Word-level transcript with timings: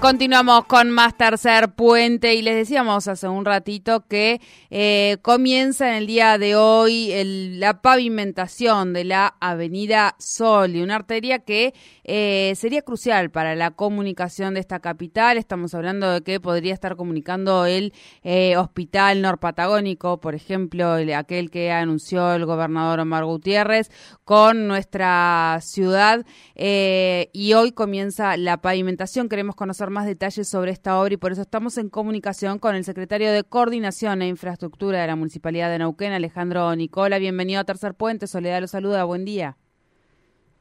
Continuamos 0.00 0.66
con 0.66 0.90
más 0.90 1.16
tercer 1.16 1.70
puente 1.70 2.36
y 2.36 2.42
les 2.42 2.54
decíamos 2.54 3.08
hace 3.08 3.26
un 3.26 3.44
ratito 3.44 4.06
que 4.06 4.40
eh, 4.70 5.16
comienza 5.22 5.88
en 5.90 5.96
el 5.96 6.06
día 6.06 6.38
de 6.38 6.54
hoy 6.54 7.10
la 7.58 7.82
pavimentación 7.82 8.92
de 8.92 9.02
la 9.02 9.34
Avenida 9.40 10.14
Sol 10.20 10.76
y 10.76 10.82
una 10.82 10.94
arteria 10.94 11.40
que 11.40 11.74
eh, 12.04 12.52
sería 12.54 12.82
crucial 12.82 13.30
para 13.30 13.56
la 13.56 13.72
comunicación 13.72 14.54
de 14.54 14.60
esta 14.60 14.78
capital. 14.78 15.36
Estamos 15.36 15.74
hablando 15.74 16.08
de 16.12 16.20
que 16.20 16.38
podría 16.38 16.74
estar 16.74 16.94
comunicando 16.94 17.66
el 17.66 17.92
eh, 18.22 18.56
Hospital 18.56 19.20
Norpatagónico, 19.20 20.20
por 20.20 20.36
ejemplo, 20.36 20.96
aquel 21.16 21.50
que 21.50 21.72
anunció 21.72 22.34
el 22.34 22.46
gobernador 22.46 23.00
Omar 23.00 23.24
Gutiérrez, 23.24 23.90
con 24.24 24.68
nuestra 24.68 25.58
ciudad. 25.60 26.24
y 26.54 27.52
hoy 27.54 27.72
comienza 27.72 28.36
la 28.36 28.58
pavimentación. 28.58 29.28
Queremos 29.28 29.56
conocer 29.56 29.87
más 29.90 30.06
detalles 30.06 30.48
sobre 30.48 30.70
esta 30.70 31.00
obra 31.00 31.14
y 31.14 31.16
por 31.16 31.32
eso 31.32 31.42
estamos 31.42 31.78
en 31.78 31.88
comunicación 31.88 32.58
con 32.58 32.74
el 32.74 32.84
secretario 32.84 33.32
de 33.32 33.44
Coordinación 33.44 34.22
e 34.22 34.28
Infraestructura 34.28 35.00
de 35.00 35.06
la 35.06 35.16
Municipalidad 35.16 35.70
de 35.70 35.78
Neuquén, 35.78 36.12
Alejandro 36.12 36.74
Nicola. 36.76 37.18
Bienvenido 37.18 37.60
a 37.60 37.64
Tercer 37.64 37.94
Puente. 37.94 38.26
Soledad 38.26 38.60
lo 38.60 38.66
saluda. 38.66 39.04
Buen 39.04 39.24
día. 39.24 39.56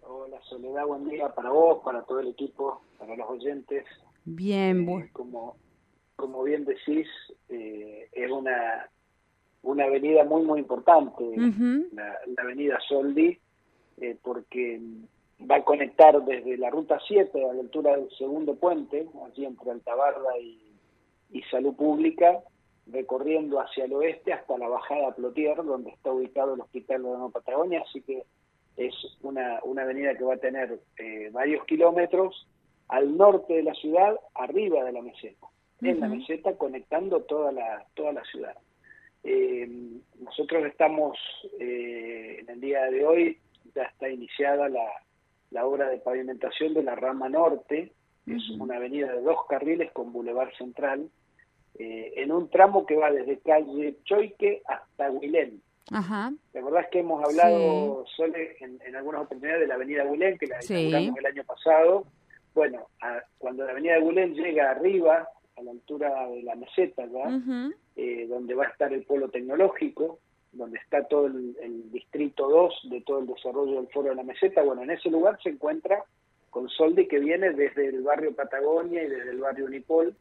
Hola 0.01 0.39
Soledad, 0.43 0.85
buen 0.85 1.07
día 1.09 1.33
para 1.33 1.49
vos, 1.49 1.83
para 1.83 2.03
todo 2.03 2.19
el 2.19 2.29
equipo, 2.29 2.81
para 2.97 3.15
los 3.15 3.29
oyentes. 3.29 3.85
Bien, 4.25 4.87
eh, 4.89 5.09
como, 5.13 5.55
como 6.15 6.43
bien 6.43 6.65
decís, 6.65 7.07
eh, 7.49 8.09
es 8.11 8.31
una, 8.31 8.89
una 9.63 9.85
avenida 9.85 10.23
muy, 10.23 10.43
muy 10.43 10.59
importante, 10.59 11.23
la, 11.93 12.17
avenida 12.41 12.77
Soldi, 12.87 13.39
eh, 14.01 14.17
porque 14.21 14.81
va 15.39 15.57
a 15.57 15.63
conectar 15.63 16.23
desde 16.23 16.57
la 16.57 16.69
ruta 16.69 16.99
7 17.07 17.43
a 17.43 17.53
la 17.53 17.61
altura 17.61 17.95
del 17.95 18.09
segundo 18.17 18.55
puente, 18.55 19.07
allí 19.25 19.45
entre 19.45 19.71
Altabarda 19.71 20.37
y, 20.39 20.59
y 21.31 21.41
Salud 21.43 21.75
Pública, 21.75 22.41
recorriendo 22.87 23.59
hacia 23.59 23.85
el 23.85 23.93
oeste 23.93 24.33
hasta 24.33 24.57
la 24.57 24.67
bajada 24.67 25.13
Plotier, 25.15 25.57
donde 25.57 25.91
está 25.91 26.11
ubicado 26.11 26.53
el 26.53 26.61
Hospital 26.61 27.03
de 27.03 27.09
la 27.09 27.29
Patagonia, 27.29 27.83
así 27.87 28.01
que 28.01 28.23
es 28.77 28.93
una, 29.21 29.59
una 29.63 29.83
avenida 29.83 30.15
que 30.15 30.23
va 30.23 30.35
a 30.35 30.37
tener 30.37 30.79
eh, 30.97 31.29
varios 31.31 31.65
kilómetros 31.65 32.47
al 32.87 33.17
norte 33.17 33.55
de 33.55 33.63
la 33.63 33.73
ciudad, 33.73 34.17
arriba 34.35 34.83
de 34.83 34.93
la 34.93 35.01
meseta, 35.01 35.47
en 35.81 35.99
la 35.99 36.07
meseta 36.07 36.55
conectando 36.55 37.21
toda 37.21 37.51
la, 37.51 37.85
toda 37.95 38.13
la 38.13 38.23
ciudad. 38.23 38.55
Eh, 39.23 39.67
nosotros 40.19 40.65
estamos 40.65 41.17
eh, 41.59 42.37
en 42.39 42.49
el 42.49 42.61
día 42.61 42.85
de 42.85 43.05
hoy, 43.05 43.37
ya 43.75 43.83
está 43.83 44.07
iniciada 44.09 44.69
la, 44.69 44.87
la 45.51 45.65
obra 45.65 45.89
de 45.89 45.97
pavimentación 45.97 46.73
de 46.73 46.83
la 46.83 46.95
rama 46.95 47.29
norte, 47.29 47.91
es 48.25 48.49
una 48.59 48.75
avenida 48.75 49.11
de 49.13 49.21
dos 49.21 49.45
carriles 49.47 49.91
con 49.93 50.11
bulevar 50.11 50.53
central, 50.57 51.09
eh, 51.79 52.13
en 52.17 52.31
un 52.31 52.49
tramo 52.49 52.85
que 52.85 52.95
va 52.95 53.11
desde 53.11 53.39
calle 53.39 53.97
Choique 54.03 54.61
hasta 54.65 55.11
Huilén. 55.11 55.61
Ajá. 55.91 56.33
¿Te 56.51 56.59
acordás 56.59 56.87
que 56.91 56.99
hemos 56.99 57.23
hablado, 57.23 58.03
en, 58.19 58.95
algunas 58.95 59.21
oportunidades 59.21 59.61
de 59.61 59.67
la 59.67 59.75
avenida 59.75 60.03
Huilén, 60.03 60.37
que 60.37 60.47
la 60.47 60.57
inauguramos 60.61 61.19
el 61.19 61.25
año 61.25 61.43
pasado? 61.45 62.05
Bueno, 62.53 62.87
cuando 63.37 63.63
la 63.63 63.71
avenida 63.71 63.99
Huilén 63.99 64.33
llega 64.33 64.71
arriba, 64.71 65.29
a 65.57 65.61
la 65.63 65.71
altura 65.71 66.27
de 66.27 66.43
la 66.43 66.55
meseta, 66.55 67.05
eh, 67.95 68.27
donde 68.27 68.53
va 68.53 68.65
a 68.65 68.69
estar 68.69 68.93
el 68.93 69.03
polo 69.03 69.29
tecnológico, 69.29 70.19
donde 70.57 70.77
está 70.77 71.03
todo 71.07 71.27
el, 71.27 71.91
distrito 71.91 72.49
2 72.49 72.89
de 72.89 73.01
todo 73.01 73.19
el 73.19 73.27
desarrollo 73.27 73.75
del 73.75 73.87
foro 73.89 74.09
de 74.09 74.15
la 74.15 74.23
meseta, 74.23 74.63
bueno, 74.63 74.83
en 74.83 74.91
ese 74.91 75.09
lugar 75.09 75.39
se 75.41 75.49
encuentra 75.49 76.03
con 76.49 76.69
Soldi 76.69 77.07
que 77.07 77.19
viene 77.19 77.51
desde 77.53 77.87
el 77.87 78.01
barrio 78.01 78.35
Patagonia 78.35 79.03
y 79.03 79.07
desde 79.07 79.31
el 79.31 79.39
barrio 79.39 79.65
Unipol, 79.65 80.15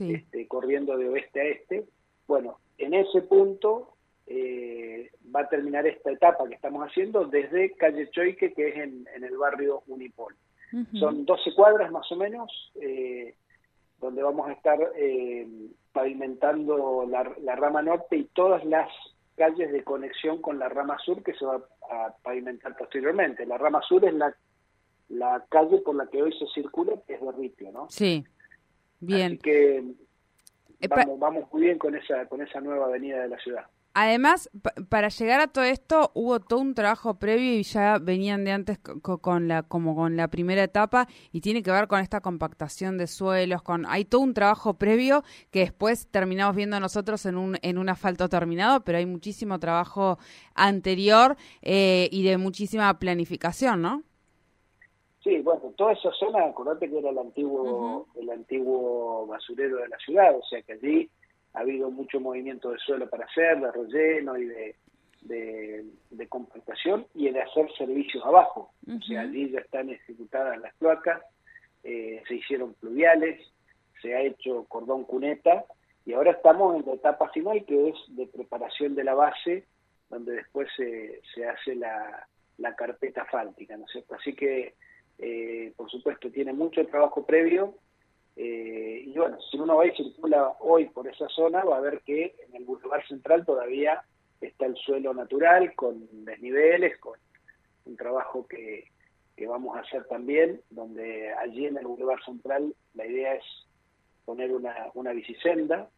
este, 0.00 0.46
corriendo 0.46 0.96
de 0.96 1.08
oeste 1.08 1.40
a 1.40 1.44
este. 1.44 1.84
Bueno, 2.26 2.58
en 2.78 2.94
ese 2.94 3.22
punto 3.22 3.94
eh, 4.26 5.10
va 5.34 5.40
a 5.40 5.48
terminar 5.48 5.86
esta 5.86 6.12
etapa 6.12 6.48
que 6.48 6.54
estamos 6.54 6.86
haciendo 6.88 7.24
desde 7.24 7.72
calle 7.72 8.08
Choique, 8.10 8.52
que 8.52 8.68
es 8.68 8.76
en, 8.76 9.06
el 9.22 9.36
barrio 9.36 9.82
Unipol. 9.88 10.34
Son 10.92 11.24
12 11.24 11.52
cuadras 11.56 11.90
más 11.90 12.10
o 12.12 12.16
menos, 12.16 12.72
eh, 12.80 13.34
donde 14.00 14.22
vamos 14.22 14.48
a 14.48 14.52
estar 14.52 14.78
eh, 14.96 15.48
pavimentando 15.92 17.06
la, 17.08 17.56
rama 17.56 17.82
norte 17.82 18.16
y 18.16 18.24
todas 18.26 18.64
las 18.64 18.88
calles 19.40 19.72
de 19.72 19.82
conexión 19.82 20.42
con 20.42 20.58
la 20.58 20.68
rama 20.68 20.98
sur 20.98 21.22
que 21.22 21.32
se 21.32 21.46
va 21.46 21.54
a 21.90 22.14
pavimentar 22.22 22.76
posteriormente. 22.76 23.46
La 23.46 23.56
rama 23.56 23.80
sur 23.80 24.04
es 24.04 24.12
la, 24.12 24.36
la 25.08 25.46
calle 25.48 25.78
por 25.78 25.94
la 25.94 26.06
que 26.08 26.22
hoy 26.22 26.30
se 26.38 26.46
circula, 26.48 26.92
que 27.06 27.14
es 27.14 27.22
de 27.22 27.32
Ripio, 27.32 27.72
¿no? 27.72 27.86
Sí, 27.88 28.22
bien. 29.00 29.32
Así 29.32 29.38
que 29.38 29.82
vamos, 30.90 31.18
vamos 31.18 31.52
muy 31.54 31.62
bien 31.62 31.78
con 31.78 31.96
esa, 31.96 32.26
con 32.26 32.42
esa 32.42 32.60
nueva 32.60 32.84
avenida 32.84 33.22
de 33.22 33.28
la 33.28 33.38
ciudad. 33.38 33.64
Además, 33.92 34.48
para 34.88 35.08
llegar 35.08 35.40
a 35.40 35.48
todo 35.48 35.64
esto 35.64 36.12
hubo 36.14 36.38
todo 36.38 36.60
un 36.60 36.74
trabajo 36.74 37.18
previo 37.18 37.54
y 37.54 37.64
ya 37.64 37.98
venían 37.98 38.44
de 38.44 38.52
antes 38.52 38.78
con 38.78 39.48
la 39.48 39.64
como 39.64 39.96
con 39.96 40.16
la 40.16 40.28
primera 40.28 40.62
etapa 40.62 41.08
y 41.32 41.40
tiene 41.40 41.62
que 41.64 41.72
ver 41.72 41.88
con 41.88 41.98
esta 41.98 42.20
compactación 42.20 42.98
de 42.98 43.08
suelos, 43.08 43.62
con 43.62 43.86
hay 43.86 44.04
todo 44.04 44.20
un 44.20 44.32
trabajo 44.32 44.74
previo 44.74 45.24
que 45.50 45.60
después 45.60 46.06
terminamos 46.08 46.54
viendo 46.54 46.78
nosotros 46.78 47.26
en 47.26 47.36
un 47.36 47.56
en 47.62 47.78
un 47.78 47.88
asfalto 47.88 48.28
terminado, 48.28 48.82
pero 48.84 48.98
hay 48.98 49.06
muchísimo 49.06 49.58
trabajo 49.58 50.18
anterior 50.54 51.36
eh, 51.60 52.08
y 52.12 52.22
de 52.22 52.38
muchísima 52.38 52.96
planificación, 52.96 53.82
¿no? 53.82 54.04
Sí, 55.24 55.38
bueno, 55.40 55.62
toda 55.76 55.92
esa 55.92 56.12
zona, 56.12 56.44
acordate 56.44 56.88
que 56.88 56.98
era 56.98 57.10
el 57.10 57.18
antiguo 57.18 58.06
el 58.14 58.30
antiguo 58.30 59.26
basurero 59.26 59.78
de 59.78 59.88
la 59.88 59.98
ciudad, 59.98 60.36
o 60.36 60.44
sea 60.44 60.62
que 60.62 60.74
allí 60.74 61.10
ha 61.52 61.60
habido 61.60 61.90
mucho 61.90 62.20
movimiento 62.20 62.70
de 62.70 62.78
suelo 62.78 63.08
para 63.08 63.24
hacer, 63.24 63.60
de 63.60 63.72
relleno 63.72 64.36
y 64.36 64.46
de, 64.46 64.76
de, 65.22 66.28
compactación 66.28 67.06
y 67.14 67.30
de 67.30 67.42
hacer 67.42 67.70
servicios 67.76 68.24
abajo. 68.24 68.72
O 68.86 69.02
sea, 69.02 69.22
allí 69.22 69.50
ya 69.50 69.60
están 69.60 69.90
ejecutadas 69.90 70.58
las 70.60 70.74
cloacas, 70.74 71.22
eh, 71.82 72.22
se 72.28 72.34
hicieron 72.34 72.74
pluviales, 72.74 73.40
se 74.00 74.14
ha 74.14 74.22
hecho 74.22 74.64
cordón 74.64 75.04
cuneta 75.04 75.64
y 76.06 76.12
ahora 76.12 76.32
estamos 76.32 76.76
en 76.76 76.86
la 76.86 76.94
etapa 76.94 77.28
final 77.30 77.64
que 77.66 77.88
es 77.90 77.96
de 78.08 78.26
preparación 78.26 78.94
de 78.94 79.04
la 79.04 79.14
base, 79.14 79.66
donde 80.08 80.32
después 80.32 80.68
se, 80.76 81.20
se 81.34 81.46
hace 81.46 81.74
la, 81.74 82.26
la 82.58 82.74
carpeta 82.74 83.24
fáltica, 83.26 83.76
¿no 83.76 83.86
es 83.86 83.92
cierto? 83.92 84.14
Así 84.14 84.34
que, 84.34 84.74
eh, 85.18 85.72
por 85.76 85.90
supuesto, 85.90 86.30
tiene 86.30 86.52
mucho 86.52 86.86
trabajo 86.86 87.26
previo 87.26 87.74
eh, 88.42 89.02
y 89.04 89.18
bueno, 89.18 89.36
si 89.50 89.58
uno 89.58 89.76
va 89.76 89.86
y 89.86 89.94
circula 89.94 90.56
hoy 90.60 90.86
por 90.86 91.06
esa 91.06 91.28
zona, 91.28 91.62
va 91.62 91.76
a 91.76 91.80
ver 91.80 92.00
que 92.06 92.34
en 92.48 92.56
el 92.56 92.64
Boulevard 92.64 93.06
Central 93.06 93.44
todavía 93.44 94.02
está 94.40 94.64
el 94.64 94.76
suelo 94.76 95.12
natural, 95.12 95.74
con 95.74 96.08
desniveles, 96.24 96.98
con 97.00 97.18
un 97.84 97.96
trabajo 97.98 98.46
que, 98.48 98.84
que 99.36 99.46
vamos 99.46 99.76
a 99.76 99.80
hacer 99.80 100.06
también, 100.06 100.62
donde 100.70 101.34
allí 101.34 101.66
en 101.66 101.76
el 101.76 101.86
Boulevard 101.86 102.22
Central 102.24 102.74
la 102.94 103.04
idea 103.04 103.34
es 103.34 103.44
poner 104.24 104.52
una, 104.52 104.74
una 104.94 105.12
bicisenda, 105.12 105.90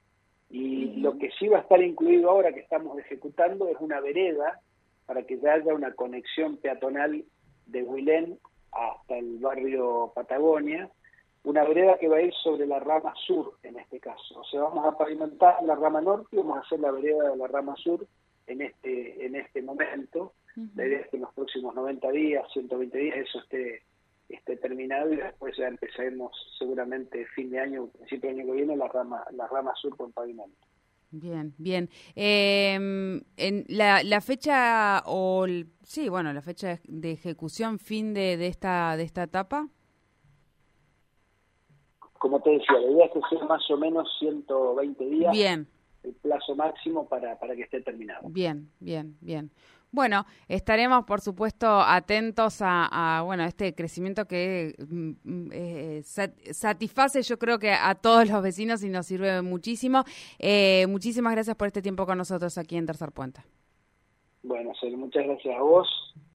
y 0.50 0.97
lo 0.97 1.19
que 1.19 1.31
sí 1.38 1.47
va 1.47 1.58
a 1.58 1.62
estar 1.62 1.81
incluido 1.81 2.28
ahora 2.28 2.52
que 2.52 2.60
estamos 2.60 2.98
ejecutando 2.98 3.69
es 3.69 3.76
una 3.78 4.00
vereda 4.00 4.61
para 5.06 5.22
que 5.22 5.38
haya 5.49 5.72
una 5.72 5.94
conexión 5.94 6.56
peatonal 6.56 7.25
de 7.67 7.82
Huilén 7.84 8.40
hasta 8.72 9.17
el 9.17 9.38
barrio 9.38 10.11
Patagonia, 10.12 10.90
una 11.44 11.65
vereda 11.65 11.99
que 11.99 12.09
va 12.09 12.19
a 12.19 12.23
ir 12.23 12.33
sobre 12.35 12.67
la 12.67 12.79
rama 12.79 13.12
sur 13.27 13.55
en 13.62 13.79
este 13.79 13.99
caso. 13.99 14.41
O 14.41 14.44
sea, 14.44 14.62
vamos 14.62 14.87
a 14.87 14.97
pavimentar 14.97 15.62
la 15.65 15.75
rama 15.75 16.00
norte 16.00 16.29
y 16.33 16.37
vamos 16.37 16.59
a 16.59 16.61
hacer 16.61 16.81
la 16.81 16.93
vereda 16.93 17.31
de 17.31 17.37
la 17.37 17.49
rama 17.49 17.75
sur 17.77 18.06
en 18.47 18.62
este, 18.62 19.27
en 19.27 19.35
este 19.35 19.62
momento. 19.62 20.35
La 20.77 20.87
idea 20.87 21.00
es 21.00 21.09
que 21.09 21.17
en 21.17 21.23
los 21.23 21.33
próximos 21.33 21.75
90 21.75 22.11
días, 22.11 22.44
120 22.53 22.97
días, 22.99 23.17
eso 23.17 23.41
esté, 23.41 23.83
esté 24.29 24.56
terminado 24.56 25.12
y 25.12 25.17
después 25.17 25.56
ya 25.56 25.67
empezaremos 25.67 26.31
seguramente 26.59 27.27
fin 27.35 27.50
de 27.50 27.59
año, 27.59 27.87
principio 27.87 28.31
del 28.31 28.41
año 28.41 28.53
que 28.53 28.56
viene, 28.59 28.77
la 28.77 28.89
rama, 28.89 29.25
la 29.33 29.49
rama 29.49 29.73
sur 29.75 29.97
con 29.97 30.12
pavimento. 30.12 30.56
Bien, 31.11 31.55
bien. 31.59 31.91
Eh, 32.15 32.75
en 32.75 33.65
la, 33.69 34.03
la 34.03 34.21
fecha 34.21 35.03
o 35.06 35.47
sí, 35.83 36.09
bueno, 36.09 36.33
la 36.33 36.41
fecha 36.41 36.79
de 36.85 37.11
ejecución 37.12 37.79
fin 37.79 38.15
de, 38.15 38.39
de 38.39 38.47
esta 38.47 38.97
de 38.97 39.03
esta 39.03 39.25
etapa 39.25 39.69
como 42.22 42.38
te 42.38 42.50
decía, 42.50 42.78
la 42.78 42.88
idea 42.88 43.06
es 43.06 43.12
que 43.12 43.20
sea 43.36 43.44
más 43.46 43.69
o 43.69 43.76
menos 43.76 44.08
120 44.20 45.04
días. 45.06 45.32
Bien. 45.32 45.66
el 46.04 46.14
plazo 46.14 46.54
máximo 46.54 47.08
para, 47.08 47.36
para 47.36 47.56
que 47.56 47.62
esté 47.62 47.80
terminado. 47.80 48.28
Bien, 48.28 48.70
bien, 48.78 49.16
bien. 49.20 49.50
Bueno, 49.90 50.24
estaremos 50.48 51.04
por 51.04 51.20
supuesto 51.20 51.66
atentos 51.66 52.58
a, 52.60 53.22
bueno 53.26 53.42
este 53.42 53.74
crecimiento 53.74 54.26
que 54.26 54.74
mm, 54.88 55.10
mm, 55.24 55.50
eh, 55.52 56.02
satisface 56.04 57.22
yo 57.22 57.38
creo 57.40 57.58
que 57.58 57.72
a 57.72 57.94
todos 57.96 58.30
los 58.30 58.40
vecinos 58.40 58.84
y 58.84 58.88
nos 58.88 59.06
sirve 59.06 59.42
muchísimo. 59.42 60.04
Eh, 60.38 60.86
muchísimas 60.88 61.32
gracias 61.32 61.56
por 61.56 61.66
este 61.66 61.82
tiempo 61.82 62.06
con 62.06 62.19
nosotros 62.19 62.56
aquí 62.56 62.76
en 62.76 62.86
Tercer 62.86 63.10
Puente. 63.10 63.42
Bueno, 64.44 64.72
muchas 64.96 65.24
gracias 65.24 65.56
a 65.56 65.60
vos 65.60 65.88